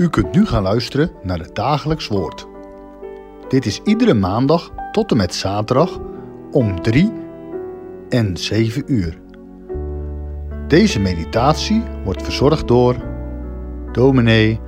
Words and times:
U 0.00 0.08
kunt 0.08 0.32
nu 0.34 0.46
gaan 0.46 0.62
luisteren 0.62 1.10
naar 1.22 1.38
het 1.38 1.54
dagelijks 1.54 2.06
woord. 2.06 2.46
Dit 3.48 3.66
is 3.66 3.80
iedere 3.84 4.14
maandag 4.14 4.70
tot 4.92 5.10
en 5.10 5.16
met 5.16 5.34
zaterdag 5.34 6.00
om 6.50 6.82
3 6.82 7.12
en 8.08 8.36
7 8.36 8.92
uur. 8.92 9.20
Deze 10.68 11.00
meditatie 11.00 11.82
wordt 12.04 12.22
verzorgd 12.22 12.68
door 12.68 12.96
dominee 13.92 14.60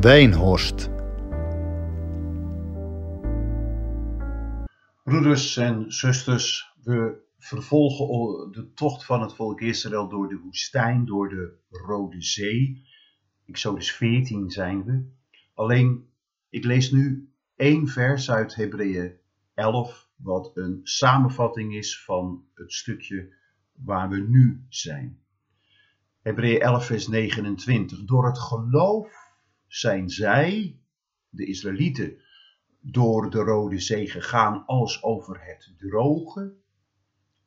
Wijnhorst. 0.00 0.90
Broeders 5.04 5.56
en 5.56 5.84
zusters, 5.88 6.72
we 6.82 7.22
vervolgen 7.38 8.52
de 8.52 8.72
tocht 8.74 9.04
van 9.04 9.20
het 9.20 9.34
volk 9.34 9.60
Israël 9.60 10.08
door 10.08 10.28
de 10.28 10.38
woestijn, 10.44 11.04
door 11.04 11.28
de 11.28 11.52
Rode 11.70 12.22
Zee. 12.22 12.92
Exodus 13.46 13.92
14 13.92 14.50
zijn 14.50 14.84
we. 14.84 15.04
Alleen, 15.54 16.08
ik 16.48 16.64
lees 16.64 16.90
nu 16.90 17.32
één 17.56 17.88
vers 17.88 18.30
uit 18.30 18.54
Hebreeën 18.54 19.12
11, 19.54 20.10
wat 20.16 20.50
een 20.54 20.80
samenvatting 20.82 21.74
is 21.74 22.04
van 22.04 22.44
het 22.54 22.72
stukje 22.72 23.34
waar 23.72 24.08
we 24.08 24.16
nu 24.16 24.64
zijn. 24.68 25.20
Hebreeën 26.22 26.60
11, 26.60 26.86
vers 26.86 27.08
29. 27.08 28.04
Door 28.04 28.26
het 28.26 28.38
geloof 28.38 29.32
zijn 29.66 30.10
zij, 30.10 30.78
de 31.28 31.46
Israëlieten, 31.46 32.22
door 32.80 33.30
de 33.30 33.38
Rode 33.38 33.78
Zee 33.78 34.10
gegaan 34.10 34.66
als 34.66 35.02
over 35.02 35.44
het 35.44 35.74
droge. 35.78 36.54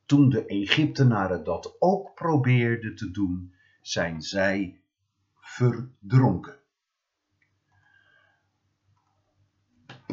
Toen 0.05 0.29
de 0.29 0.45
Egyptenaren 0.45 1.43
dat 1.43 1.75
ook 1.79 2.15
probeerden 2.15 2.95
te 2.95 3.11
doen, 3.11 3.53
zijn 3.81 4.21
zij 4.21 4.81
verdronken. 5.57 6.55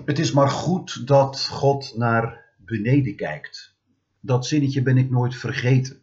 Het 0.05 0.19
is 0.19 0.33
maar 0.33 0.48
goed 0.48 1.06
dat 1.06 1.47
God 1.48 1.97
naar 1.97 2.55
beneden 2.56 3.17
kijkt. 3.17 3.77
Dat 4.20 4.47
zinnetje 4.47 4.83
ben 4.83 4.97
ik 4.97 5.11
nooit 5.11 5.37
vergeten. 5.37 6.03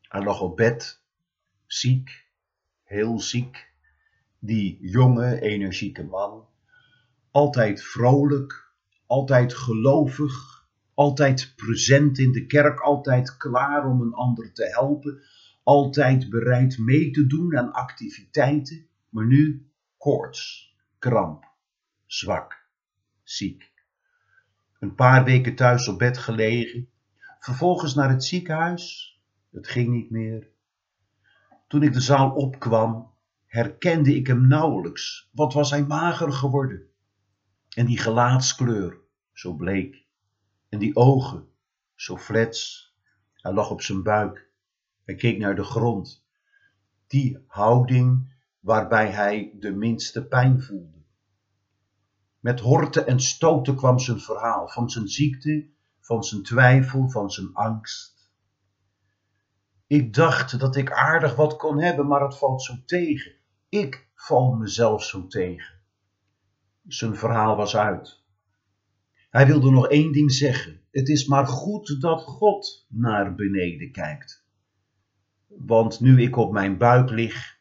Hij 0.00 0.22
lag 0.22 0.40
op 0.40 0.56
bed, 0.56 1.00
ziek, 1.66 2.26
heel 2.82 3.20
ziek. 3.20 3.70
Die 4.38 4.78
jonge, 4.80 5.40
energieke 5.40 6.04
man. 6.04 6.46
Altijd 7.30 7.82
vrolijk, 7.82 8.72
altijd 9.06 9.54
gelovig, 9.54 10.66
altijd 10.94 11.52
present 11.56 12.18
in 12.18 12.32
de 12.32 12.46
kerk, 12.46 12.80
altijd 12.80 13.36
klaar 13.36 13.86
om 13.86 14.00
een 14.00 14.14
ander 14.14 14.52
te 14.52 14.64
helpen, 14.64 15.22
altijd 15.62 16.30
bereid 16.30 16.78
mee 16.78 17.10
te 17.10 17.26
doen 17.26 17.58
aan 17.58 17.72
activiteiten, 17.72 18.86
maar 19.08 19.26
nu 19.26 19.70
koorts, 19.98 20.74
kramp, 20.98 21.44
zwak, 22.06 22.66
ziek. 23.22 23.72
Een 24.78 24.94
paar 24.94 25.24
weken 25.24 25.54
thuis 25.54 25.88
op 25.88 25.98
bed 25.98 26.18
gelegen, 26.18 26.88
vervolgens 27.38 27.94
naar 27.94 28.10
het 28.10 28.24
ziekenhuis. 28.24 29.16
Het 29.50 29.68
ging 29.68 29.88
niet 29.88 30.10
meer. 30.10 30.48
Toen 31.68 31.82
ik 31.82 31.92
de 31.92 32.00
zaal 32.00 32.30
opkwam, 32.30 33.10
herkende 33.46 34.14
ik 34.14 34.26
hem 34.26 34.46
nauwelijks. 34.46 35.30
Wat 35.32 35.52
was 35.52 35.70
hij 35.70 35.86
mager 35.86 36.32
geworden? 36.32 36.86
En 37.68 37.86
die 37.86 37.98
gelaatskleur, 37.98 38.98
zo 39.32 39.54
bleek. 39.54 40.04
En 40.68 40.78
die 40.78 40.96
ogen, 40.96 41.48
zo 41.94 42.16
flets. 42.16 42.92
Hij 43.34 43.52
lag 43.52 43.70
op 43.70 43.82
zijn 43.82 44.02
buik. 44.02 44.50
Hij 45.04 45.14
keek 45.14 45.38
naar 45.38 45.54
de 45.54 45.64
grond. 45.64 46.24
Die 47.06 47.44
houding 47.46 48.34
waarbij 48.60 49.10
hij 49.10 49.52
de 49.58 49.72
minste 49.72 50.26
pijn 50.26 50.62
voelde. 50.62 51.02
Met 52.40 52.60
horten 52.60 53.06
en 53.06 53.20
stoten 53.20 53.76
kwam 53.76 53.98
zijn 53.98 54.20
verhaal 54.20 54.68
van 54.68 54.90
zijn 54.90 55.08
ziekte, 55.08 55.68
van 56.00 56.24
zijn 56.24 56.42
twijfel, 56.42 57.08
van 57.08 57.30
zijn 57.30 57.54
angst. 57.54 58.30
Ik 59.86 60.14
dacht 60.14 60.58
dat 60.58 60.76
ik 60.76 60.92
aardig 60.92 61.34
wat 61.34 61.56
kon 61.56 61.80
hebben, 61.80 62.06
maar 62.06 62.22
het 62.22 62.38
valt 62.38 62.62
zo 62.62 62.74
tegen. 62.86 63.32
Ik 63.68 64.08
val 64.14 64.52
mezelf 64.52 65.04
zo 65.04 65.26
tegen. 65.26 65.74
Zijn 66.86 67.16
verhaal 67.16 67.56
was 67.56 67.76
uit. 67.76 68.22
Hij 69.30 69.46
wilde 69.46 69.70
nog 69.70 69.88
één 69.88 70.12
ding 70.12 70.32
zeggen. 70.32 70.80
Het 70.90 71.08
is 71.08 71.26
maar 71.26 71.46
goed 71.46 72.00
dat 72.00 72.22
God 72.22 72.86
naar 72.88 73.34
beneden 73.34 73.92
kijkt. 73.92 74.41
Want 75.58 76.00
nu 76.00 76.22
ik 76.22 76.36
op 76.36 76.52
mijn 76.52 76.78
buik 76.78 77.10
lig, 77.10 77.58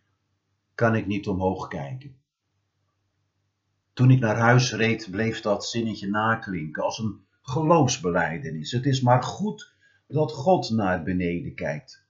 kan 0.76 0.96
ik 0.96 1.08
niet 1.08 1.28
omhoog 1.28 1.68
kijken. 1.68 2.16
Toen 3.94 4.12
ik 4.12 4.20
naar 4.20 4.38
huis 4.38 4.74
reed, 4.74 5.08
bleef 5.12 5.42
dat 5.42 5.66
zinnetje 5.66 6.10
naklinken 6.10 6.84
als 6.84 7.00
een 7.00 7.26
geloofsbeleidenis. 7.42 8.72
Het 8.72 8.86
is 8.86 9.02
maar 9.02 9.24
goed 9.24 9.76
dat 10.08 10.32
God 10.32 10.70
naar 10.70 11.04
beneden 11.04 11.56
kijkt. 11.56 12.06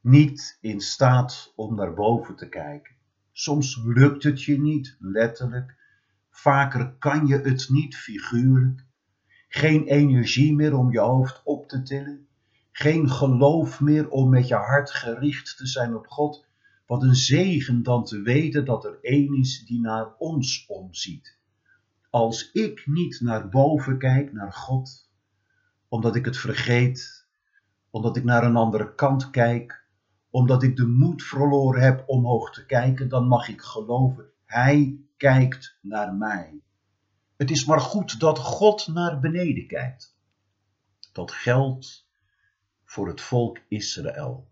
Niet 0.00 0.58
in 0.60 0.80
staat 0.80 1.52
om 1.56 1.74
naar 1.74 1.94
boven 1.94 2.36
te 2.36 2.48
kijken. 2.48 2.94
Soms 3.32 3.82
lukt 3.84 4.22
het 4.22 4.42
je 4.42 4.60
niet, 4.60 4.96
letterlijk. 4.98 5.74
Vaker 6.30 6.94
kan 6.98 7.26
je 7.26 7.38
het 7.38 7.68
niet, 7.70 7.96
figuurlijk. 7.96 8.84
Geen 9.48 9.84
energie 9.84 10.54
meer 10.54 10.76
om 10.76 10.92
je 10.92 11.00
hoofd 11.00 11.40
op 11.44 11.68
te 11.68 11.82
tillen. 11.82 12.26
Geen 12.72 13.10
geloof 13.10 13.80
meer 13.80 14.08
om 14.08 14.28
met 14.28 14.48
je 14.48 14.54
hart 14.54 14.90
gericht 14.90 15.56
te 15.56 15.66
zijn 15.66 15.94
op 15.94 16.06
God. 16.06 16.46
Wat 16.86 17.02
een 17.02 17.14
zegen 17.14 17.82
dan 17.82 18.04
te 18.04 18.20
weten 18.20 18.64
dat 18.64 18.84
er 18.84 18.98
één 19.02 19.34
is 19.34 19.64
die 19.64 19.80
naar 19.80 20.14
ons 20.18 20.66
omziet. 20.68 21.38
Als 22.10 22.50
ik 22.52 22.86
niet 22.86 23.20
naar 23.20 23.48
boven 23.48 23.98
kijk, 23.98 24.32
naar 24.32 24.52
God, 24.52 25.10
omdat 25.88 26.16
ik 26.16 26.24
het 26.24 26.36
vergeet, 26.36 27.26
omdat 27.90 28.16
ik 28.16 28.24
naar 28.24 28.44
een 28.44 28.56
andere 28.56 28.94
kant 28.94 29.30
kijk, 29.30 29.86
omdat 30.30 30.62
ik 30.62 30.76
de 30.76 30.86
moed 30.86 31.22
verloren 31.22 31.82
heb 31.82 32.04
omhoog 32.06 32.52
te 32.52 32.66
kijken, 32.66 33.08
dan 33.08 33.26
mag 33.26 33.48
ik 33.48 33.60
geloven, 33.60 34.30
Hij 34.44 34.98
kijkt 35.16 35.78
naar 35.80 36.14
mij. 36.14 36.60
Het 37.36 37.50
is 37.50 37.64
maar 37.64 37.80
goed 37.80 38.20
dat 38.20 38.38
God 38.38 38.86
naar 38.86 39.20
beneden 39.20 39.66
kijkt. 39.66 40.16
Dat 41.12 41.32
geldt 41.32 42.10
voor 42.92 43.08
het 43.08 43.20
volk 43.20 43.58
Israël. 43.68 44.48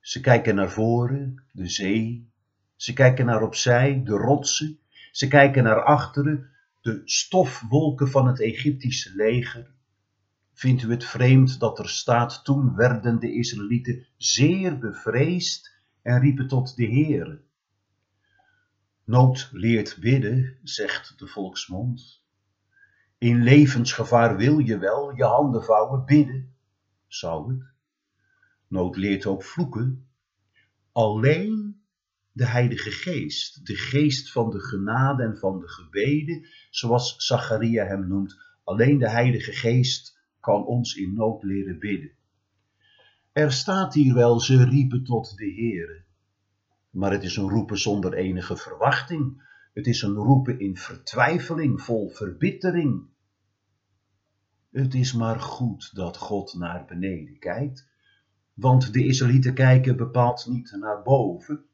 Ze 0.00 0.20
kijken 0.20 0.54
naar 0.54 0.70
voren, 0.70 1.44
de 1.52 1.68
zee. 1.68 2.30
Ze 2.76 2.92
kijken 2.92 3.26
naar 3.26 3.42
opzij, 3.42 4.02
de 4.04 4.12
rotsen. 4.12 4.78
Ze 5.12 5.28
kijken 5.28 5.62
naar 5.62 5.82
achteren, 5.82 6.50
de 6.80 7.02
stofwolken 7.04 8.08
van 8.10 8.26
het 8.26 8.40
Egyptische 8.40 9.14
leger. 9.14 9.70
Vindt 10.52 10.82
u 10.82 10.90
het 10.90 11.04
vreemd 11.04 11.60
dat 11.60 11.78
er 11.78 11.88
staat, 11.88 12.44
toen 12.44 12.74
werden 12.74 13.20
de 13.20 13.32
Israëlieten 13.32 14.06
zeer 14.16 14.78
bevreesd 14.78 15.74
en 16.02 16.20
riepen 16.20 16.48
tot 16.48 16.76
de 16.76 16.86
Heere. 16.86 17.40
Nood 19.04 19.48
leert 19.52 19.96
bidden, 20.00 20.58
zegt 20.62 21.18
de 21.18 21.26
volksmond. 21.26 22.22
In 23.18 23.42
levensgevaar 23.42 24.36
wil 24.36 24.58
je 24.58 24.78
wel 24.78 25.16
je 25.16 25.24
handen 25.24 25.64
vouwen, 25.64 26.04
bidden, 26.04 26.49
zou 27.12 27.52
het. 27.52 27.62
Nood 28.68 28.96
leert 28.96 29.26
ook 29.26 29.44
vloeken. 29.44 30.08
Alleen 30.92 31.82
de 32.32 32.46
Heilige 32.46 32.90
Geest, 32.90 33.66
de 33.66 33.74
geest 33.74 34.32
van 34.32 34.50
de 34.50 34.60
genade 34.60 35.22
en 35.22 35.36
van 35.36 35.58
de 35.58 35.68
gebeden, 35.68 36.46
zoals 36.70 37.14
Zacharia 37.16 37.84
hem 37.84 38.08
noemt, 38.08 38.40
alleen 38.64 38.98
de 38.98 39.10
Heilige 39.10 39.52
Geest 39.52 40.18
kan 40.40 40.64
ons 40.64 40.94
in 40.94 41.14
nood 41.14 41.42
leren 41.42 41.78
bidden. 41.78 42.12
Er 43.32 43.52
staat 43.52 43.94
hier 43.94 44.14
wel, 44.14 44.40
ze 44.40 44.64
riepen 44.64 45.04
tot 45.04 45.36
de 45.36 45.52
Heere. 45.54 46.04
Maar 46.90 47.12
het 47.12 47.22
is 47.22 47.36
een 47.36 47.48
roepen 47.48 47.78
zonder 47.78 48.14
enige 48.14 48.56
verwachting. 48.56 49.48
Het 49.72 49.86
is 49.86 50.02
een 50.02 50.14
roepen 50.14 50.58
in 50.58 50.76
vertwijfeling, 50.76 51.82
vol 51.82 52.08
verbittering. 52.08 53.08
Het 54.70 54.94
is 54.94 55.12
maar 55.12 55.40
goed 55.40 55.94
dat 55.94 56.16
God 56.16 56.54
naar 56.54 56.84
beneden 56.84 57.38
kijkt, 57.38 57.88
want 58.54 58.92
de 58.92 59.04
Israëlieten 59.04 59.54
kijken 59.54 59.96
bepaald 59.96 60.46
niet 60.46 60.76
naar 60.78 61.02
boven. 61.02 61.64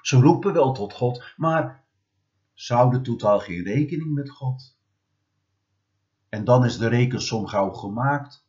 Ze 0.00 0.16
roepen 0.20 0.52
wel 0.52 0.72
tot 0.72 0.92
God, 0.92 1.32
maar 1.36 1.84
zouden 2.54 3.02
totaal 3.02 3.38
geen 3.38 3.62
rekening 3.62 4.14
met 4.14 4.30
God. 4.30 4.76
En 6.28 6.44
dan 6.44 6.64
is 6.64 6.78
de 6.78 6.88
rekensom 6.88 7.46
gauw 7.46 7.70
gemaakt. 7.70 8.46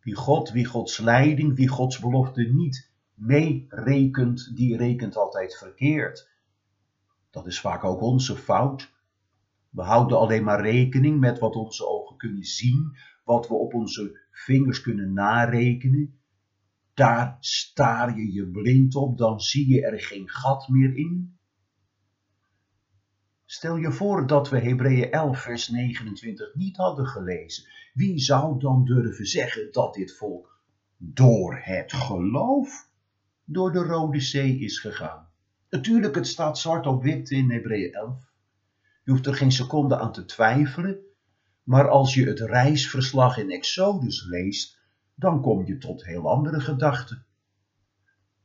Wie 0.00 0.14
God, 0.14 0.50
wie 0.50 0.64
Gods 0.64 0.98
leiding, 0.98 1.56
wie 1.56 1.68
Gods 1.68 1.98
belofte 1.98 2.42
niet 2.42 2.90
meerekent, 3.14 4.56
die 4.56 4.76
rekent 4.76 5.16
altijd 5.16 5.56
verkeerd. 5.56 6.30
Dat 7.30 7.46
is 7.46 7.60
vaak 7.60 7.84
ook 7.84 8.00
onze 8.00 8.36
fout. 8.36 8.92
We 9.70 9.82
houden 9.82 10.18
alleen 10.18 10.44
maar 10.44 10.60
rekening 10.60 11.20
met 11.20 11.38
wat 11.38 11.54
onze 11.54 11.86
ogen 11.88 12.16
kunnen 12.16 12.44
zien, 12.44 12.96
wat 13.24 13.48
we 13.48 13.54
op 13.54 13.74
onze 13.74 14.26
vingers 14.30 14.80
kunnen 14.80 15.12
narekenen. 15.12 16.18
Daar 16.94 17.36
staar 17.40 18.16
je 18.16 18.32
je 18.32 18.46
blind 18.46 18.94
op, 18.94 19.18
dan 19.18 19.40
zie 19.40 19.68
je 19.68 19.86
er 19.86 20.00
geen 20.00 20.28
gat 20.28 20.68
meer 20.68 20.96
in. 20.96 21.38
Stel 23.44 23.76
je 23.76 23.92
voor 23.92 24.26
dat 24.26 24.48
we 24.48 24.58
Hebreeën 24.58 25.10
11, 25.10 25.40
vers 25.40 25.68
29 25.68 26.54
niet 26.54 26.76
hadden 26.76 27.06
gelezen. 27.06 27.64
Wie 27.94 28.18
zou 28.18 28.58
dan 28.58 28.84
durven 28.84 29.26
zeggen 29.26 29.72
dat 29.72 29.94
dit 29.94 30.16
volk 30.16 30.60
door 30.96 31.58
het 31.62 31.92
geloof 31.92 32.88
door 33.44 33.72
de 33.72 33.82
Rode 33.82 34.20
Zee 34.20 34.58
is 34.58 34.78
gegaan? 34.78 35.28
Natuurlijk, 35.70 36.14
het 36.14 36.26
staat 36.26 36.58
zwart 36.58 36.86
op 36.86 37.02
wit 37.02 37.30
in 37.30 37.50
Hebreeën 37.50 37.92
11. 37.92 38.29
Je 39.02 39.10
hoeft 39.10 39.26
er 39.26 39.34
geen 39.34 39.52
seconde 39.52 39.98
aan 39.98 40.12
te 40.12 40.24
twijfelen. 40.24 40.98
Maar 41.62 41.88
als 41.88 42.14
je 42.14 42.26
het 42.26 42.40
reisverslag 42.40 43.38
in 43.38 43.50
Exodus 43.50 44.24
leest, 44.24 44.78
dan 45.14 45.40
kom 45.40 45.66
je 45.66 45.78
tot 45.78 46.04
heel 46.04 46.30
andere 46.30 46.60
gedachten. 46.60 47.26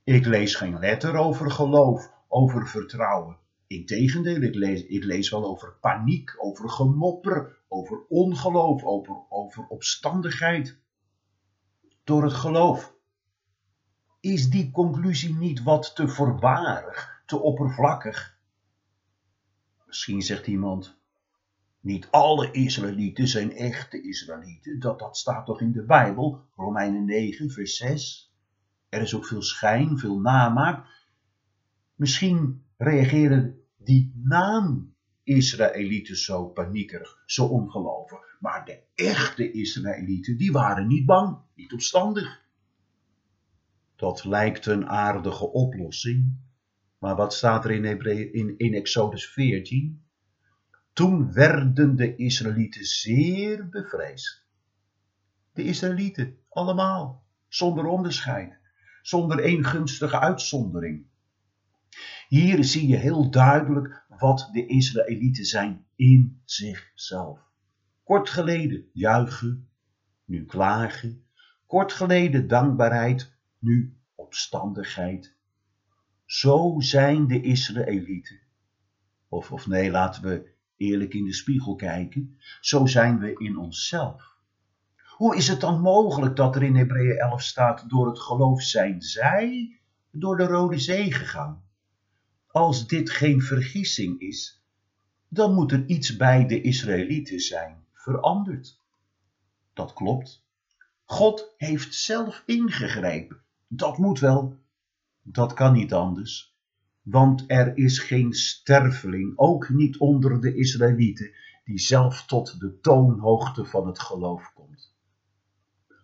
Ik 0.03 0.25
lees 0.25 0.55
geen 0.55 0.79
letter 0.79 1.15
over 1.15 1.51
geloof, 1.51 2.11
over 2.27 2.67
vertrouwen. 2.67 3.37
Integendeel, 3.67 4.41
ik 4.41 4.55
lees, 4.55 4.85
ik 4.85 5.03
lees 5.03 5.29
wel 5.29 5.45
over 5.45 5.77
paniek, 5.81 6.35
over 6.37 6.69
gemopper, 6.69 7.57
over 7.67 8.05
ongeloof, 8.07 8.83
over, 8.83 9.15
over 9.29 9.67
opstandigheid. 9.67 10.79
Door 12.03 12.23
het 12.23 12.33
geloof. 12.33 12.93
Is 14.19 14.49
die 14.49 14.71
conclusie 14.71 15.35
niet 15.35 15.63
wat 15.63 15.95
te 15.95 16.07
voorbarig, 16.07 17.21
te 17.25 17.39
oppervlakkig? 17.39 18.34
Misschien 19.95 20.21
zegt 20.21 20.47
iemand, 20.47 20.97
niet 21.79 22.07
alle 22.11 22.51
Israëlieten 22.51 23.27
zijn 23.27 23.55
echte 23.55 24.01
Israëlieten. 24.01 24.79
Dat, 24.79 24.99
dat 24.99 25.17
staat 25.17 25.45
toch 25.45 25.61
in 25.61 25.71
de 25.71 25.85
Bijbel, 25.85 26.41
Romeinen 26.55 27.05
9, 27.05 27.49
vers 27.49 27.77
6. 27.77 28.33
Er 28.89 29.01
is 29.01 29.15
ook 29.15 29.25
veel 29.25 29.41
schijn, 29.41 29.97
veel 29.97 30.19
namaak. 30.19 30.85
Misschien 31.95 32.63
reageren 32.77 33.61
die 33.77 34.13
naam 34.23 34.95
Israëlieten 35.23 36.17
zo 36.17 36.47
paniekerig, 36.47 37.23
zo 37.25 37.45
ongelovig. 37.45 38.37
Maar 38.39 38.65
de 38.65 38.79
echte 38.95 39.51
Israëlieten, 39.51 40.37
die 40.37 40.51
waren 40.51 40.87
niet 40.87 41.05
bang, 41.05 41.37
niet 41.53 41.73
opstandig. 41.73 42.43
Dat 43.95 44.25
lijkt 44.25 44.65
een 44.65 44.87
aardige 44.87 45.51
oplossing. 45.51 46.43
Maar 47.05 47.15
wat 47.15 47.33
staat 47.33 47.65
er 47.65 47.71
in, 47.71 48.01
in, 48.33 48.57
in 48.57 48.73
Exodus 48.73 49.27
14? 49.27 50.05
Toen 50.93 51.33
werden 51.33 51.95
de 51.95 52.15
Israëlieten 52.15 52.83
zeer 52.83 53.69
bevreesd. 53.69 54.45
De 55.53 55.63
Israëlieten, 55.63 56.37
allemaal, 56.49 57.25
zonder 57.47 57.85
onderscheid, 57.85 58.59
zonder 59.01 59.39
één 59.39 59.65
gunstige 59.65 60.19
uitzondering. 60.19 61.05
Hier 62.27 62.63
zie 62.63 62.87
je 62.87 62.95
heel 62.95 63.29
duidelijk 63.29 64.05
wat 64.07 64.49
de 64.51 64.65
Israëlieten 64.65 65.45
zijn 65.45 65.85
in 65.95 66.41
zichzelf. 66.45 67.39
Kort 68.03 68.29
geleden 68.29 68.89
juichen, 68.93 69.69
nu 70.23 70.45
klagen. 70.45 71.25
Kort 71.65 71.91
geleden 71.91 72.47
dankbaarheid, 72.47 73.37
nu 73.59 73.97
opstandigheid. 74.15 75.34
Zo 76.25 76.75
zijn 76.77 77.27
de 77.27 77.41
Israëlieten. 77.41 78.39
Of, 79.29 79.51
of 79.51 79.67
nee, 79.67 79.91
laten 79.91 80.23
we 80.23 80.53
eerlijk 80.77 81.13
in 81.13 81.25
de 81.25 81.33
spiegel 81.33 81.75
kijken. 81.75 82.39
Zo 82.61 82.85
zijn 82.85 83.19
we 83.19 83.33
in 83.33 83.57
onszelf. 83.57 84.35
Hoe 85.15 85.35
is 85.35 85.47
het 85.47 85.61
dan 85.61 85.81
mogelijk 85.81 86.35
dat 86.35 86.55
er 86.55 86.63
in 86.63 86.75
Hebreeën 86.75 87.17
11 87.17 87.41
staat: 87.41 87.89
door 87.89 88.07
het 88.07 88.19
geloof 88.19 88.61
zijn 88.61 89.01
zij 89.01 89.79
door 90.11 90.37
de 90.37 90.45
Rode 90.45 90.79
Zee 90.79 91.11
gegaan? 91.11 91.63
Als 92.47 92.87
dit 92.87 93.09
geen 93.09 93.41
vergissing 93.41 94.19
is, 94.19 94.63
dan 95.27 95.53
moet 95.53 95.71
er 95.71 95.85
iets 95.85 96.15
bij 96.15 96.47
de 96.47 96.61
Israëlieten 96.61 97.39
zijn 97.39 97.85
veranderd. 97.93 98.79
Dat 99.73 99.93
klopt. 99.93 100.43
God 101.03 101.53
heeft 101.57 101.95
zelf 101.95 102.43
ingegrepen. 102.45 103.41
Dat 103.67 103.97
moet 103.97 104.19
wel. 104.19 104.57
Dat 105.27 105.53
kan 105.53 105.73
niet 105.73 105.93
anders. 105.93 106.55
Want 107.01 107.43
er 107.47 107.77
is 107.77 107.99
geen 107.99 108.33
sterveling, 108.33 109.33
ook 109.35 109.69
niet 109.69 109.97
onder 109.97 110.41
de 110.41 110.55
Israëlieten, 110.55 111.31
die 111.63 111.79
zelf 111.79 112.25
tot 112.25 112.59
de 112.59 112.79
toonhoogte 112.79 113.65
van 113.65 113.87
het 113.87 113.99
geloof 113.99 114.51
komt. 114.53 114.93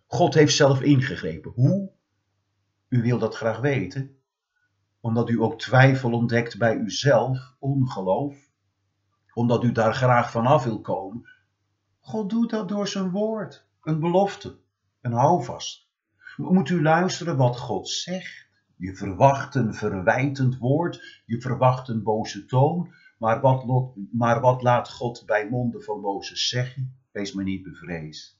God 0.06 0.34
heeft 0.34 0.54
zelf 0.54 0.80
ingegrepen. 0.80 1.52
Hoe? 1.54 1.92
U 2.88 3.02
wil 3.02 3.18
dat 3.18 3.36
graag 3.36 3.60
weten 3.60 4.22
omdat 5.02 5.28
u 5.28 5.40
ook 5.40 5.58
twijfel 5.58 6.12
ontdekt 6.12 6.58
bij 6.58 6.76
uzelf, 6.76 7.54
ongeloof, 7.58 8.50
omdat 9.34 9.64
u 9.64 9.72
daar 9.72 9.94
graag 9.94 10.30
vanaf 10.30 10.64
wil 10.64 10.80
komen. 10.80 11.28
God 12.00 12.30
doet 12.30 12.50
dat 12.50 12.68
door 12.68 12.88
zijn 12.88 13.10
woord, 13.10 13.66
een 13.82 14.00
belofte, 14.00 14.58
een 15.00 15.12
houvast. 15.12 15.88
Moet 16.36 16.68
u 16.68 16.82
luisteren 16.82 17.36
wat 17.36 17.58
God 17.58 17.88
zegt. 17.88 18.50
Je 18.82 18.94
verwacht 18.94 19.54
een 19.54 19.74
verwijtend 19.74 20.58
woord, 20.58 21.22
je 21.26 21.40
verwacht 21.40 21.88
een 21.88 22.02
boze 22.02 22.44
toon, 22.44 22.94
maar 23.18 23.40
wat, 23.40 23.64
maar 24.12 24.40
wat 24.40 24.62
laat 24.62 24.90
God 24.90 25.22
bij 25.26 25.48
monden 25.48 25.82
van 25.82 26.00
Mozes 26.00 26.48
zeggen? 26.48 26.96
Wees 27.10 27.32
maar 27.32 27.44
niet 27.44 27.62
bevreesd. 27.62 28.38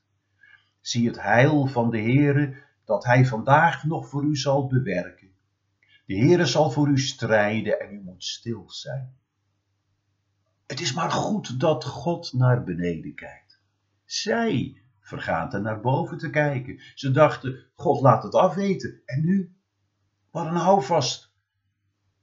Zie 0.80 1.06
het 1.06 1.22
heil 1.22 1.66
van 1.66 1.90
de 1.90 1.98
Heere 1.98 2.54
dat 2.84 3.04
Hij 3.04 3.26
vandaag 3.26 3.84
nog 3.84 4.08
voor 4.08 4.24
u 4.24 4.36
zal 4.36 4.66
bewerken. 4.66 5.28
De 6.06 6.16
Heere 6.16 6.46
zal 6.46 6.70
voor 6.70 6.88
u 6.88 6.98
strijden 6.98 7.80
en 7.80 7.94
u 7.94 8.00
moet 8.00 8.24
stil 8.24 8.70
zijn. 8.70 9.16
Het 10.66 10.80
is 10.80 10.92
maar 10.92 11.10
goed 11.10 11.60
dat 11.60 11.84
God 11.84 12.32
naar 12.32 12.64
beneden 12.64 13.14
kijkt. 13.14 13.60
Zij 14.04 14.82
vergaten 15.00 15.62
naar 15.62 15.80
boven 15.80 16.18
te 16.18 16.30
kijken. 16.30 16.80
Ze 16.94 17.10
dachten, 17.10 17.66
God 17.74 18.00
laat 18.00 18.22
het 18.22 18.34
afweten. 18.34 19.02
En 19.04 19.24
nu? 19.24 19.56
Wat 20.32 20.46
een 20.46 20.54
houvast. 20.54 21.32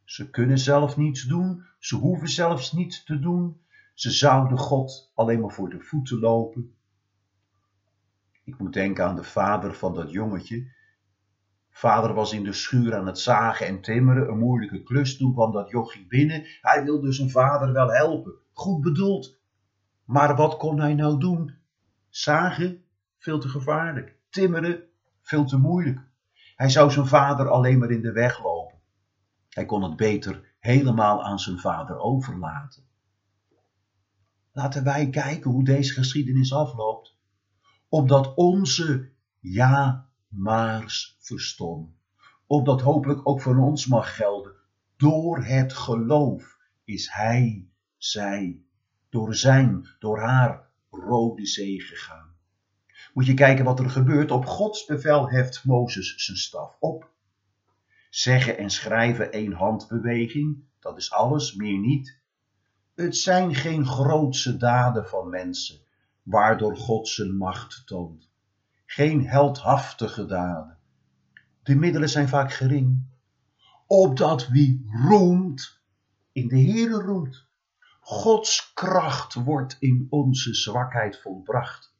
Ze 0.03 0.29
kunnen 0.29 0.57
zelf 0.57 0.97
niets 0.97 1.23
doen, 1.23 1.65
ze 1.79 1.95
hoeven 1.95 2.27
zelfs 2.27 2.71
niets 2.71 3.03
te 3.03 3.19
doen. 3.19 3.61
Ze 3.93 4.11
zouden 4.11 4.57
God 4.57 5.11
alleen 5.15 5.39
maar 5.39 5.51
voor 5.51 5.69
de 5.69 5.79
voeten 5.79 6.19
lopen. 6.19 6.75
Ik 8.43 8.57
moet 8.57 8.73
denken 8.73 9.05
aan 9.05 9.15
de 9.15 9.23
vader 9.23 9.73
van 9.73 9.93
dat 9.93 10.11
jongetje 10.11 10.77
Vader 11.79 12.13
was 12.13 12.33
in 12.33 12.43
de 12.43 12.53
schuur 12.53 12.95
aan 12.95 13.05
het 13.05 13.19
zagen 13.19 13.67
en 13.67 13.81
timmeren, 13.81 14.29
een 14.29 14.37
moeilijke 14.37 14.83
klus. 14.83 15.17
Toen 15.17 15.33
kwam 15.33 15.51
dat 15.51 15.69
jochie 15.69 16.07
binnen. 16.07 16.45
Hij 16.61 16.83
wilde 16.83 17.11
zijn 17.11 17.29
vader 17.29 17.73
wel 17.73 17.91
helpen. 17.91 18.33
Goed 18.53 18.81
bedoeld. 18.81 19.39
Maar 20.05 20.35
wat 20.35 20.57
kon 20.57 20.79
hij 20.79 20.93
nou 20.93 21.19
doen? 21.19 21.55
Zagen? 22.09 22.83
Veel 23.17 23.39
te 23.39 23.47
gevaarlijk. 23.47 24.15
Timmeren? 24.29 24.83
Veel 25.21 25.45
te 25.45 25.57
moeilijk. 25.57 26.08
Hij 26.59 26.69
zou 26.69 26.91
zijn 26.91 27.07
vader 27.07 27.49
alleen 27.49 27.79
maar 27.79 27.91
in 27.91 28.01
de 28.01 28.11
weg 28.11 28.43
lopen. 28.43 28.79
Hij 29.49 29.65
kon 29.65 29.83
het 29.83 29.95
beter 29.95 30.55
helemaal 30.59 31.23
aan 31.23 31.39
zijn 31.39 31.59
vader 31.59 31.99
overlaten. 31.99 32.83
Laten 34.51 34.83
wij 34.83 35.09
kijken 35.09 35.51
hoe 35.51 35.63
deze 35.63 35.93
geschiedenis 35.93 36.53
afloopt. 36.53 37.15
Opdat 37.89 38.33
onze 38.35 39.11
ja 39.39 40.09
maars 40.27 41.17
verstom. 41.19 41.95
Opdat 42.47 42.81
hopelijk 42.81 43.27
ook 43.27 43.41
voor 43.41 43.57
ons 43.57 43.85
mag 43.85 44.15
gelden. 44.15 44.55
Door 44.97 45.43
het 45.43 45.73
geloof 45.73 46.57
is 46.83 47.09
hij, 47.11 47.69
zij, 47.97 48.61
door 49.09 49.35
zijn, 49.35 49.87
door 49.99 50.19
haar 50.19 50.69
rode 50.89 51.45
zee 51.45 51.81
gegaan. 51.81 52.35
Moet 53.19 53.27
je 53.27 53.33
kijken 53.33 53.65
wat 53.65 53.79
er 53.79 53.89
gebeurt. 53.89 54.31
Op 54.31 54.45
Gods 54.45 54.85
bevel 54.85 55.29
heft 55.29 55.65
Mozes 55.65 56.25
zijn 56.25 56.37
staf 56.37 56.75
op. 56.79 57.09
Zeggen 58.09 58.57
en 58.57 58.69
schrijven 58.69 59.31
één 59.31 59.51
handbeweging, 59.51 60.63
dat 60.79 60.97
is 60.97 61.11
alles, 61.11 61.53
meer 61.53 61.79
niet. 61.79 62.19
Het 62.95 63.17
zijn 63.17 63.55
geen 63.55 63.85
grootse 63.85 64.57
daden 64.57 65.07
van 65.07 65.29
mensen, 65.29 65.79
waardoor 66.23 66.77
God 66.77 67.07
zijn 67.07 67.37
macht 67.37 67.81
toont 67.85 68.29
geen 68.85 69.27
heldhaftige 69.27 70.25
daden. 70.25 70.77
De 71.63 71.75
middelen 71.75 72.09
zijn 72.09 72.27
vaak 72.27 72.53
gering, 72.53 73.03
opdat 73.87 74.47
wie 74.47 74.89
roemt, 75.07 75.81
in 76.31 76.47
de 76.47 76.61
Heere 76.61 77.01
roemt. 77.01 77.45
Gods 77.99 78.73
kracht 78.73 79.33
wordt 79.33 79.77
in 79.79 80.07
onze 80.09 80.53
zwakheid 80.53 81.21
volbracht. 81.21 81.97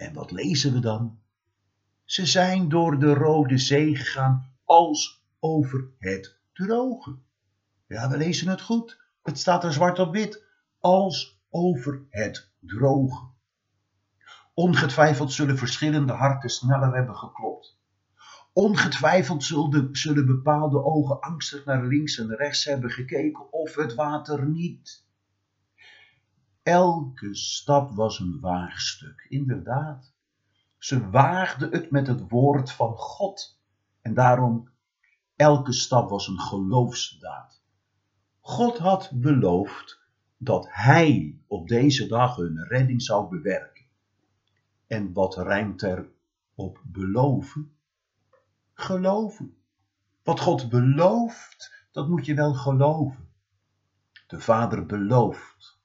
En 0.00 0.12
wat 0.12 0.30
lezen 0.30 0.72
we 0.72 0.78
dan? 0.78 1.18
Ze 2.04 2.26
zijn 2.26 2.68
door 2.68 2.98
de 2.98 3.14
Rode 3.14 3.58
Zee 3.58 3.96
gegaan 3.96 4.52
als 4.64 5.24
over 5.40 5.88
het 5.98 6.38
droge. 6.52 7.18
Ja, 7.86 8.10
we 8.10 8.16
lezen 8.16 8.48
het 8.48 8.60
goed. 8.60 9.02
Het 9.22 9.38
staat 9.38 9.64
er 9.64 9.72
zwart 9.72 9.98
op 9.98 10.12
wit. 10.12 10.44
Als 10.78 11.40
over 11.50 12.06
het 12.10 12.50
droge. 12.60 13.28
Ongetwijfeld 14.54 15.32
zullen 15.32 15.58
verschillende 15.58 16.12
harten 16.12 16.50
sneller 16.50 16.94
hebben 16.94 17.16
geklopt. 17.16 17.78
Ongetwijfeld 18.52 19.44
zullen, 19.92 20.26
bepaalde 20.26 20.84
ogen 20.84 21.20
angstig 21.20 21.64
naar 21.64 21.86
links 21.86 22.18
en 22.18 22.36
rechts 22.36 22.64
hebben 22.64 22.90
gekeken 22.90 23.52
of 23.52 23.74
het 23.74 23.94
water 23.94 24.48
niet 24.48 25.04
Elke 26.62 27.34
stap 27.34 27.92
was 27.92 28.18
een 28.18 28.40
waagstuk, 28.40 29.26
inderdaad. 29.28 30.12
Ze 30.78 31.10
waagde 31.10 31.68
het 31.68 31.90
met 31.90 32.06
het 32.06 32.28
woord 32.28 32.72
van 32.72 32.96
God. 32.96 33.60
En 34.00 34.14
daarom, 34.14 34.70
elke 35.36 35.72
stap 35.72 36.10
was 36.10 36.28
een 36.28 36.40
geloofsdaad. 36.40 37.62
God 38.40 38.78
had 38.78 39.10
beloofd 39.14 40.00
dat 40.36 40.66
Hij 40.70 41.40
op 41.46 41.68
deze 41.68 42.06
dag 42.06 42.36
hun 42.36 42.64
redding 42.64 43.02
zou 43.02 43.28
bewerken. 43.28 43.86
En 44.86 45.12
wat 45.12 45.36
rijmt 45.36 45.82
er 45.82 46.08
op 46.54 46.80
beloven? 46.84 47.76
Geloven. 48.74 49.56
Wat 50.22 50.40
God 50.40 50.68
belooft, 50.68 51.86
dat 51.90 52.08
moet 52.08 52.26
je 52.26 52.34
wel 52.34 52.54
geloven. 52.54 53.28
De 54.26 54.40
Vader 54.40 54.86
belooft 54.86 55.79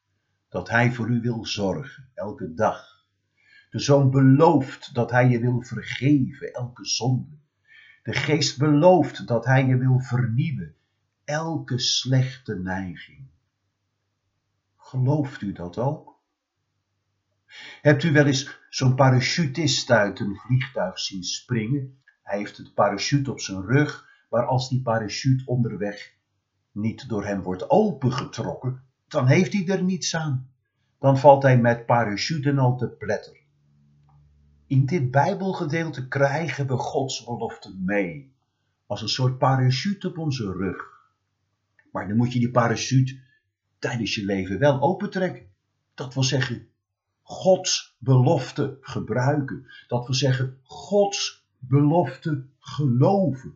dat 0.55 0.69
Hij 0.69 0.91
voor 0.91 1.09
u 1.09 1.21
wil 1.21 1.45
zorgen, 1.45 2.09
elke 2.13 2.53
dag. 2.53 3.05
De 3.69 3.79
Zoon 3.79 4.11
belooft 4.11 4.93
dat 4.93 5.11
Hij 5.11 5.29
je 5.29 5.39
wil 5.39 5.61
vergeven, 5.61 6.53
elke 6.53 6.85
zonde. 6.85 7.37
De 8.03 8.13
Geest 8.13 8.57
belooft 8.57 9.27
dat 9.27 9.45
Hij 9.45 9.65
je 9.65 9.77
wil 9.77 9.99
vernieuwen, 9.99 10.75
elke 11.23 11.79
slechte 11.79 12.55
neiging. 12.55 13.27
Gelooft 14.77 15.41
u 15.41 15.51
dat 15.51 15.77
ook? 15.77 16.19
Hebt 17.81 18.03
u 18.03 18.11
wel 18.11 18.25
eens 18.25 18.59
zo'n 18.69 18.95
parachutist 18.95 19.91
uit 19.91 20.19
een 20.19 20.35
vliegtuig 20.35 20.99
zien 20.99 21.23
springen? 21.23 22.01
Hij 22.23 22.37
heeft 22.37 22.57
het 22.57 22.73
parachute 22.73 23.31
op 23.31 23.39
zijn 23.39 23.65
rug, 23.65 24.07
maar 24.29 24.45
als 24.45 24.69
die 24.69 24.81
parachute 24.81 25.45
onderweg 25.45 26.13
niet 26.71 27.09
door 27.09 27.25
hem 27.25 27.41
wordt 27.41 27.69
opengetrokken, 27.69 28.84
dan 29.07 29.27
heeft 29.27 29.53
hij 29.53 29.67
er 29.67 29.83
niets 29.83 30.15
aan. 30.15 30.49
Dan 30.99 31.17
valt 31.17 31.43
hij 31.43 31.57
met 31.57 31.85
parachute 31.85 32.55
al 32.55 32.77
te 32.77 32.89
pletter. 32.89 33.43
In 34.67 34.85
dit 34.85 35.11
Bijbelgedeelte 35.11 36.07
krijgen 36.07 36.67
we 36.67 36.77
Gods 36.77 37.23
belofte 37.23 37.75
mee, 37.79 38.33
als 38.85 39.01
een 39.01 39.09
soort 39.09 39.37
parachute 39.37 40.07
op 40.07 40.17
onze 40.17 40.51
rug. 40.51 40.93
Maar 41.91 42.07
dan 42.07 42.17
moet 42.17 42.33
je 42.33 42.39
die 42.39 42.51
parachute 42.51 43.19
tijdens 43.79 44.15
je 44.15 44.25
leven 44.25 44.59
wel 44.59 44.81
opentrekken. 44.81 45.45
Dat 45.93 46.13
wil 46.13 46.23
zeggen, 46.23 46.67
Gods 47.21 47.95
belofte 47.99 48.77
gebruiken. 48.81 49.65
Dat 49.87 50.05
wil 50.05 50.15
zeggen, 50.15 50.59
Gods 50.63 51.45
belofte 51.59 52.45
geloven. 52.59 53.53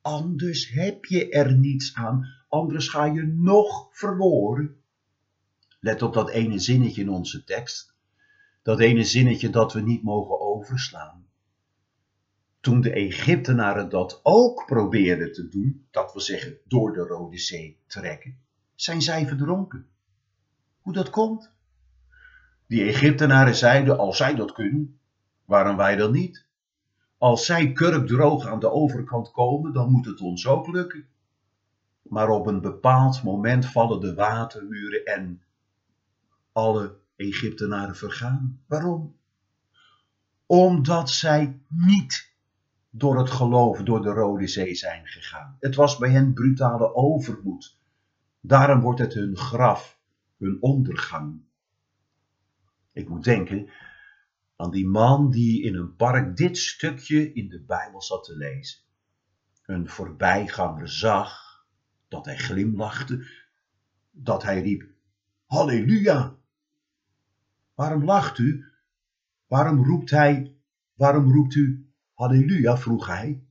Anders 0.00 0.70
heb 0.70 1.04
je 1.04 1.30
er 1.30 1.54
niets 1.54 1.94
aan, 1.94 2.39
anders 2.50 2.88
ga 2.88 3.04
je 3.04 3.22
nog 3.22 3.88
verloren. 3.90 4.76
Let 5.80 6.02
op 6.02 6.12
dat 6.12 6.30
ene 6.30 6.58
zinnetje 6.58 7.00
in 7.00 7.08
onze 7.08 7.44
tekst. 7.44 7.94
Dat 8.62 8.80
ene 8.80 9.04
zinnetje 9.04 9.50
dat 9.50 9.72
we 9.72 9.80
niet 9.80 10.02
mogen 10.02 10.40
overslaan. 10.40 11.26
Toen 12.60 12.80
de 12.80 12.92
Egyptenaren 12.92 13.88
dat 13.88 14.20
ook 14.22 14.66
probeerden 14.66 15.32
te 15.32 15.48
doen, 15.48 15.86
dat 15.90 16.12
wil 16.12 16.22
zeggen 16.22 16.58
door 16.64 16.92
de 16.92 17.00
Rode 17.00 17.38
Zee 17.38 17.78
trekken, 17.86 18.38
zijn 18.74 19.02
zij 19.02 19.26
verdronken. 19.26 19.86
Hoe 20.80 20.92
dat 20.92 21.10
komt? 21.10 21.52
Die 22.66 22.82
Egyptenaren 22.82 23.54
zeiden, 23.54 23.98
als 23.98 24.16
zij 24.16 24.34
dat 24.34 24.52
kunnen, 24.52 25.00
waarom 25.44 25.76
wij 25.76 25.96
dan 25.96 26.12
niet? 26.12 26.46
Als 27.18 27.46
zij 27.46 27.72
kurkdroog 27.72 28.46
aan 28.46 28.60
de 28.60 28.70
overkant 28.70 29.30
komen, 29.30 29.72
dan 29.72 29.90
moet 29.90 30.06
het 30.06 30.20
ons 30.20 30.46
ook 30.46 30.66
lukken. 30.66 31.08
Maar 32.10 32.28
op 32.28 32.46
een 32.46 32.60
bepaald 32.60 33.22
moment 33.22 33.66
vallen 33.66 34.00
de 34.00 34.14
watermuren 34.14 35.04
en 35.04 35.42
alle 36.52 36.98
Egyptenaren 37.16 37.96
vergaan. 37.96 38.62
Waarom? 38.66 39.16
Omdat 40.46 41.10
zij 41.10 41.60
niet 41.68 42.34
door 42.90 43.18
het 43.18 43.30
geloof 43.30 43.82
door 43.82 44.02
de 44.02 44.08
Rode 44.08 44.46
Zee 44.46 44.74
zijn 44.74 45.06
gegaan. 45.06 45.56
Het 45.60 45.74
was 45.74 45.98
bij 45.98 46.10
hen 46.10 46.32
brutale 46.32 46.94
overmoed. 46.94 47.78
Daarom 48.40 48.80
wordt 48.80 49.00
het 49.00 49.14
hun 49.14 49.36
graf, 49.36 49.98
hun 50.38 50.56
ondergang. 50.60 51.40
Ik 52.92 53.08
moet 53.08 53.24
denken 53.24 53.70
aan 54.56 54.70
die 54.70 54.86
man 54.86 55.30
die 55.30 55.62
in 55.62 55.74
een 55.74 55.96
park 55.96 56.36
dit 56.36 56.58
stukje 56.58 57.32
in 57.32 57.48
de 57.48 57.60
Bijbel 57.60 58.02
zat 58.02 58.24
te 58.24 58.36
lezen. 58.36 58.80
Een 59.64 59.88
voorbijganger 59.88 60.88
zag 60.88 61.49
dat 62.10 62.24
hij 62.24 62.36
glimlachte, 62.36 63.26
dat 64.10 64.42
hij 64.42 64.62
riep: 64.62 64.88
Halleluja! 65.46 66.34
Waarom 67.74 68.04
lacht 68.04 68.38
u? 68.38 68.64
Waarom 69.46 69.84
roept 69.84 70.10
hij? 70.10 70.54
Waarom 70.94 71.32
roept 71.32 71.54
u 71.54 71.90
Halleluja? 72.14 72.76
vroeg 72.76 73.06
hij. 73.06 73.42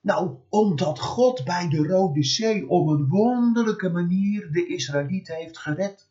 Nou, 0.00 0.36
omdat 0.48 0.98
God 0.98 1.44
bij 1.44 1.68
de 1.68 1.86
Rode 1.86 2.22
Zee 2.24 2.68
op 2.68 2.88
een 2.88 3.08
wonderlijke 3.08 3.88
manier 3.88 4.52
de 4.52 4.66
Israëlieten 4.66 5.36
heeft 5.36 5.58
gered. 5.58 6.08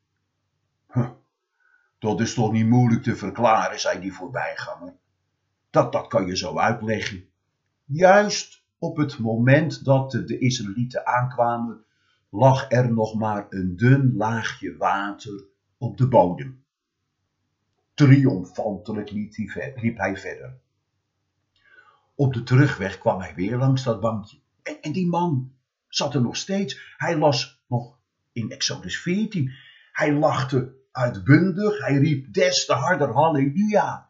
Dat 1.99 2.19
is 2.19 2.33
toch 2.33 2.51
niet 2.51 2.65
moeilijk 2.65 3.03
te 3.03 3.15
verklaren, 3.15 3.79
zei 3.79 3.99
die 3.99 4.13
voorbijganger. 4.13 4.93
Dat, 5.69 5.91
dat 5.91 6.07
kan 6.07 6.25
je 6.25 6.37
zo 6.37 6.57
uitleggen. 6.57 7.29
Juist 7.85 8.64
op 8.85 8.97
het 8.97 9.19
moment 9.19 9.85
dat 9.85 10.11
de 10.11 10.37
Israëlieten 10.39 11.05
aankwamen, 11.05 11.85
lag 12.29 12.71
er 12.71 12.93
nog 12.93 13.15
maar 13.15 13.45
een 13.49 13.75
dun 13.75 14.15
laagje 14.15 14.77
water 14.77 15.43
op 15.77 15.97
de 15.97 16.07
bodem. 16.07 16.63
Triomfantelijk 17.93 19.11
liep 19.75 19.97
hij 19.97 20.17
verder. 20.17 20.57
Op 22.15 22.33
de 22.33 22.43
terugweg 22.43 22.97
kwam 22.97 23.19
hij 23.19 23.35
weer 23.35 23.57
langs 23.57 23.83
dat 23.83 23.99
bankje. 23.99 24.39
En, 24.81 24.91
die 24.91 25.07
man 25.07 25.51
zat 25.87 26.13
er 26.13 26.21
nog 26.21 26.37
steeds. 26.37 26.93
Hij 26.97 27.17
las 27.17 27.63
nog 27.67 27.97
in 28.31 28.51
Exodus 28.51 29.01
14. 29.01 29.51
Hij 29.91 30.13
lachte 30.13 30.75
uitbundig. 30.91 31.85
Hij 31.85 31.97
riep 31.97 32.33
des 32.33 32.65
te 32.65 32.73
harder 32.73 33.13
halleluja. 33.13 34.09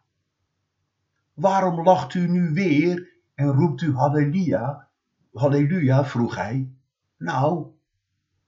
Waarom 1.33 1.83
lacht 1.83 2.13
u 2.13 2.27
nu 2.27 2.53
weer 2.53 3.14
en 3.35 3.51
roept 3.51 3.81
u 3.81 3.95
halleluja? 3.95 4.87
Halleluja, 5.33 6.05
vroeg 6.05 6.35
hij. 6.35 6.69
Nou, 7.17 7.65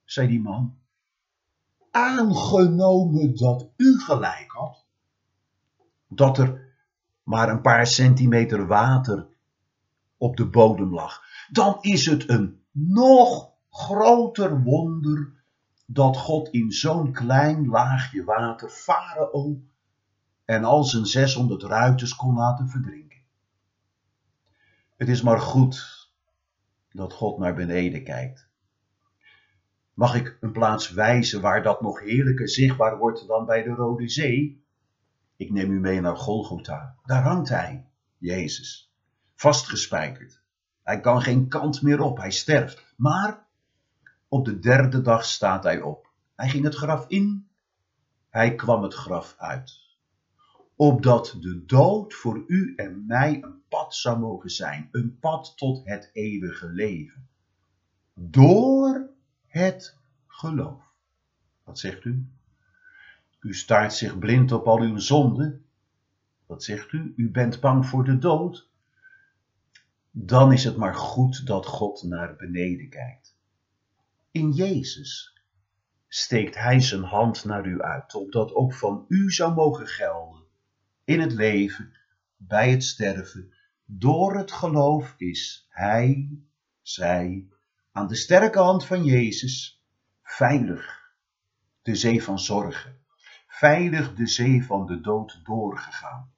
zei 0.03 0.27
die 0.27 0.41
man, 0.41 0.77
aangenomen 1.91 3.36
dat 3.36 3.70
u 3.77 4.00
gelijk 4.00 4.51
had, 4.51 4.86
dat 6.08 6.38
er 6.38 6.75
maar 7.24 7.50
een 7.50 7.62
paar 7.62 7.88
centimeter 7.88 8.67
water 8.67 9.27
op 10.17 10.38
de 10.38 10.46
bodem 10.50 10.94
lag, 10.94 11.22
dan 11.51 11.77
is 11.82 12.06
het 12.06 12.29
een 12.29 12.62
nog 12.72 13.51
groter 13.70 14.63
wonder 14.63 15.34
dat 15.86 16.17
God 16.17 16.50
in 16.50 16.72
zo'n 16.72 17.12
klein 17.12 17.67
laagje 17.67 18.24
water 18.24 18.70
Farao 18.70 19.62
en 20.46 20.63
al 20.63 20.84
zijn 20.84 21.06
600 21.06 21.63
ruiters 21.63 22.15
kon 22.15 22.36
laten 22.36 22.70
verdrinken. 22.70 23.16
Het 24.98 25.10
is 25.10 25.22
maar 25.22 25.39
goed 25.39 26.08
dat 26.92 27.13
God 27.13 27.38
naar 27.38 27.56
beneden 27.56 28.04
kijkt. 28.04 28.50
Mag 29.94 30.16
ik 30.16 30.38
een 30.42 30.51
plaats 30.51 30.92
wijzen 30.92 31.42
waar 31.42 31.63
dat 31.63 31.82
nog 31.82 32.00
heerlijker 32.00 32.50
zichtbaar 32.50 32.98
wordt 32.98 33.27
dan 33.27 33.46
bij 33.46 33.63
de 33.63 33.70
Rode 33.70 34.10
Zee? 34.10 34.66
Ik 35.36 35.51
neem 35.51 35.72
u 35.72 35.80
mee 35.80 36.01
naar 36.01 36.18
Golgotha. 36.18 36.96
Daar 37.06 37.24
hangt 37.24 37.50
hij, 37.50 37.86
Jezus, 38.18 38.94
vastgespijkerd. 39.36 40.42
Hij 40.84 41.00
kan 41.00 41.22
geen 41.22 41.48
kant 41.48 41.82
meer 41.82 42.01
op, 42.01 42.18
hij 42.18 42.32
sterft. 42.32 42.94
Maar 42.96 43.46
op 44.27 44.46
de 44.46 44.60
derde 44.60 45.01
dag 45.01 45.25
staat 45.25 45.63
hij 45.63 45.82
op. 45.82 46.12
Hij 46.36 46.50
ging 46.50 46.63
het 46.63 46.75
graf 46.75 47.08
in, 47.08 47.48
hij 48.30 48.56
kwam 48.56 48.84
het 48.84 48.94
graf 48.94 49.36
uit. 49.38 49.87
Opdat 50.79 51.38
de 51.39 51.65
dood 51.65 52.13
voor 52.13 52.43
u 52.48 52.74
en 52.75 53.05
mij 53.05 53.43
een 53.43 53.62
pad 53.67 53.96
zou 53.96 54.19
mogen 54.19 54.50
zijn, 54.50 54.89
een 54.91 55.19
pad 55.19 55.53
tot 55.57 55.81
het 55.86 56.10
eeuwige 56.13 56.67
leven. 56.67 57.27
Door 58.13 59.10
het 59.48 59.98
geloof. 60.27 60.84
Wat 61.63 61.79
zegt 61.79 62.05
u? 62.05 62.25
U 63.39 63.53
staart 63.53 63.93
zich 63.93 64.19
blind 64.19 64.51
op 64.51 64.67
al 64.67 64.79
uw 64.79 64.98
zonden. 64.98 65.65
Wat 66.46 66.63
zegt 66.63 66.91
u? 66.91 67.13
U 67.15 67.31
bent 67.31 67.60
bang 67.60 67.86
voor 67.86 68.03
de 68.03 68.17
dood. 68.17 68.69
Dan 70.12 70.53
is 70.53 70.63
het 70.63 70.77
maar 70.77 70.96
goed 70.96 71.46
dat 71.46 71.65
God 71.65 72.03
naar 72.03 72.36
beneden 72.36 72.89
kijkt. 72.89 73.36
In 74.31 74.51
Jezus 74.51 75.41
steekt 76.07 76.55
Hij 76.55 76.81
zijn 76.81 77.03
hand 77.03 77.46
naar 77.46 77.65
u 77.65 77.81
uit, 77.81 78.15
opdat 78.15 78.53
ook 78.53 78.74
van 78.74 79.05
u 79.07 79.31
zou 79.31 79.53
mogen 79.53 79.88
gelden. 79.88 80.47
In 81.08 81.20
het 81.20 81.34
leven, 81.34 81.98
bij 82.36 82.72
het 82.72 82.84
sterven, 82.84 83.54
door 83.86 84.38
het 84.38 84.52
geloof 84.52 85.14
is 85.18 85.68
Hij, 85.70 86.30
zij, 86.82 87.48
aan 87.92 88.08
de 88.08 88.16
sterke 88.16 88.60
hand 88.60 88.86
van 88.86 89.04
Jezus, 89.04 89.84
veilig 90.24 91.14
de 91.82 91.96
zee 91.96 92.24
van 92.24 92.40
zorgen 92.40 92.98
veilig 93.58 94.14
de 94.14 94.28
zee 94.28 94.66
van 94.66 94.86
de 94.86 95.02
dood 95.02 95.40
doorgegaan, 95.44 96.32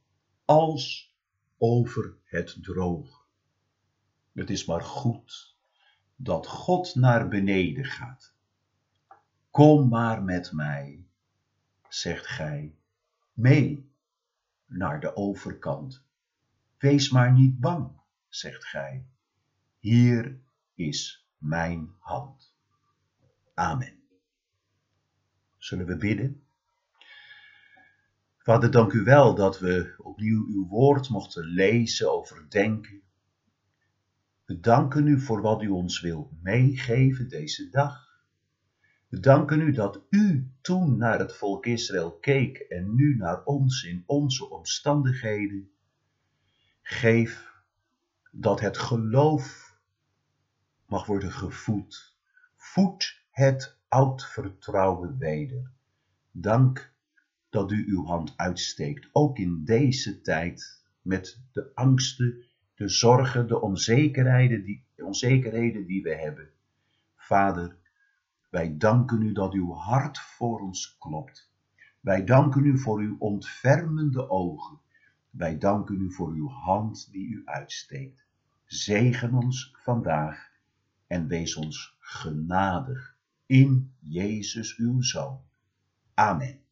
als 0.46 1.14
over 1.58 2.18
het 2.24 2.58
droog. 2.62 3.28
Het 4.34 4.50
is 4.50 4.66
maar 4.66 4.82
goed 4.82 5.56
dat 6.16 6.48
God 6.48 6.96
naar 6.96 7.28
beneden 7.28 7.86
gaat. 7.86 8.34
Kom 9.50 9.90
maar 9.90 10.24
met 10.24 10.52
mij, 10.52 11.06
zegt 11.88 12.28
gij, 12.28 12.76
mee 13.34 13.89
naar 14.70 15.00
de 15.00 15.16
overkant. 15.16 16.06
Wees 16.78 17.10
maar 17.10 17.32
niet 17.34 17.60
bang, 17.60 17.92
zegt 18.28 18.66
gij. 18.66 19.06
Hier 19.80 20.40
is 20.74 21.28
mijn 21.38 21.96
hand. 22.00 22.56
Amen. 23.54 24.00
Zullen 25.58 25.86
we 25.86 25.98
bidden? 25.98 26.44
Vader, 28.38 28.72
dank 28.72 28.92
u 28.92 29.04
wel 29.04 29.36
dat 29.36 29.60
we 29.60 29.94
opnieuw 29.98 30.46
uw 30.48 30.68
woord 30.68 31.10
mochten 31.10 31.44
lezen, 31.44 32.12
overdenken. 32.12 33.02
We 34.46 34.60
danken 34.60 35.08
u 35.08 35.20
voor 35.20 35.42
wat 35.42 35.62
u 35.62 35.68
ons 35.68 36.02
wil 36.02 36.38
meegeven 36.42 37.30
deze 37.30 37.70
dag. 37.70 38.09
We 39.10 39.20
danken 39.20 39.62
u 39.62 39.72
dat 39.72 40.02
u 40.10 40.52
toen 40.62 40.98
naar 40.98 41.20
het 41.20 41.36
volk 41.36 41.66
Israël 41.66 42.12
keek 42.12 42.58
en 42.58 42.96
nu 42.96 43.16
naar 43.16 43.44
ons 43.44 43.84
in 43.84 44.04
onze 44.06 44.50
omstandigheden. 44.50 45.70
Geef 46.82 47.54
dat 48.32 48.60
het 48.60 48.78
geloof 48.78 49.76
mag 50.86 51.06
worden 51.06 51.32
gevoed. 51.32 52.18
Voed 52.56 53.22
het 53.32 53.78
oud 53.88 54.26
vertrouwen 54.26 55.18
weder. 55.18 55.72
Dank 56.32 56.94
dat 57.50 57.72
u 57.72 57.86
uw 57.88 58.06
hand 58.06 58.34
uitsteekt, 58.36 59.10
ook 59.12 59.38
in 59.38 59.64
deze 59.66 60.22
tijd, 60.22 60.84
met 61.02 61.42
de 61.52 61.72
angsten, 61.74 62.44
de 62.76 62.88
zorgen, 62.88 63.48
de 63.48 63.62
onzekerheden 63.62 64.64
die, 64.64 64.86
onzekerheden 64.98 65.86
die 65.86 66.04
we 66.04 66.16
hebben. 66.16 66.50
Vader, 67.16 67.79
wij 68.50 68.78
danken 68.78 69.22
u 69.22 69.32
dat 69.32 69.54
uw 69.54 69.74
hart 69.74 70.20
voor 70.20 70.60
ons 70.60 70.98
klopt. 71.00 71.52
Wij 72.00 72.24
danken 72.24 72.66
u 72.66 72.78
voor 72.78 73.00
uw 73.00 73.16
ontfermende 73.20 74.30
ogen. 74.30 74.80
Wij 75.30 75.58
danken 75.58 76.02
u 76.02 76.12
voor 76.14 76.32
uw 76.32 76.50
hand 76.50 77.12
die 77.12 77.28
u 77.28 77.42
uitsteekt. 77.46 78.26
Zegen 78.66 79.34
ons 79.34 79.76
vandaag 79.78 80.52
en 81.08 81.28
wees 81.28 81.56
ons 81.56 81.98
genadig 82.00 83.18
in 83.46 83.94
Jezus 84.00 84.78
uw 84.78 85.02
Zoon. 85.02 85.42
Amen. 86.14 86.69